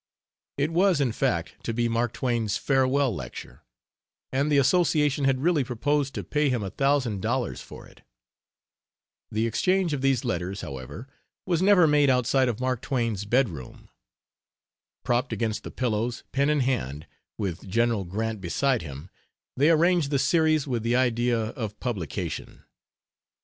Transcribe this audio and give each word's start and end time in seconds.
It 0.57 0.71
was, 0.71 0.99
in 0.99 1.11
fact, 1.11 1.57
to 1.61 1.75
be 1.75 1.87
Mark 1.87 2.11
Twain's 2.13 2.57
"farewell 2.57 3.13
lecture," 3.13 3.61
and 4.31 4.51
the 4.51 4.57
association 4.57 5.25
had 5.25 5.41
really 5.43 5.63
proposed 5.63 6.15
to 6.15 6.23
pay 6.23 6.49
him 6.49 6.63
a 6.63 6.71
thousand 6.71 7.21
dollars 7.21 7.61
for 7.61 7.85
it. 7.85 8.01
The 9.31 9.45
exchange 9.45 9.93
of 9.93 10.01
these 10.01 10.25
letters, 10.25 10.61
however, 10.61 11.07
was 11.45 11.61
never 11.61 11.85
made 11.85 12.09
outside 12.09 12.49
of 12.49 12.59
Mark 12.59 12.81
Twain's 12.81 13.25
bed 13.25 13.49
room. 13.49 13.89
Propped 15.03 15.31
against 15.31 15.61
the 15.63 15.69
pillows, 15.69 16.23
pen 16.31 16.49
in 16.49 16.61
hand, 16.61 17.05
with 17.37 17.67
General 17.69 18.03
Grant 18.03 18.41
beside 18.41 18.81
him, 18.81 19.11
they 19.55 19.69
arranged 19.69 20.09
the 20.09 20.17
series 20.17 20.65
with 20.67 20.81
the 20.81 20.95
idea 20.95 21.39
of 21.49 21.79
publication. 21.79 22.63